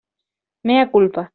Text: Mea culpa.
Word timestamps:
Mea 0.63 0.89
culpa. 0.89 1.29